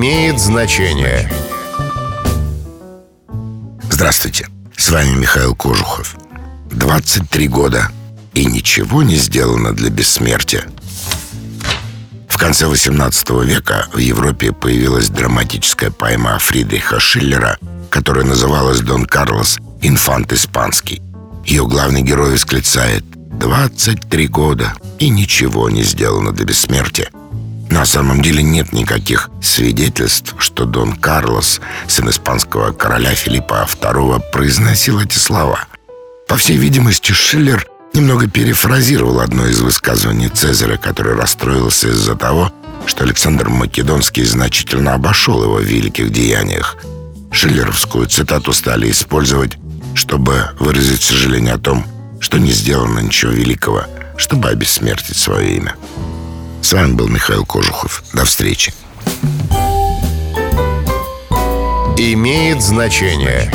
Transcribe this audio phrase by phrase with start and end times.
[0.00, 1.30] имеет значение.
[3.90, 6.16] Здравствуйте, с вами Михаил Кожухов.
[6.70, 7.90] 23 года
[8.32, 10.64] и ничего не сделано для бессмертия.
[12.28, 17.58] В конце 18 века в Европе появилась драматическая поэма Фридриха Шиллера,
[17.90, 19.58] которая называлась «Дон Карлос.
[19.82, 21.02] Инфант Испанский».
[21.44, 27.10] Ее главный герой восклицает «23 года и ничего не сделано для бессмертия».
[27.70, 35.00] На самом деле нет никаких свидетельств, что Дон Карлос, сын испанского короля Филиппа II, произносил
[35.00, 35.66] эти слова.
[36.28, 37.64] По всей видимости, Шиллер
[37.94, 42.52] немного перефразировал одно из высказываний Цезаря, который расстроился из-за того,
[42.86, 46.76] что Александр Македонский значительно обошел его в великих деяниях.
[47.30, 49.56] Шиллеровскую цитату стали использовать,
[49.94, 51.86] чтобы выразить сожаление о том,
[52.18, 53.84] что не сделано ничего великого,
[54.16, 55.76] чтобы обессмертить свое имя.
[56.70, 58.04] С вами был Михаил Кожухов.
[58.12, 58.72] До встречи.
[61.96, 63.52] Имеет значение.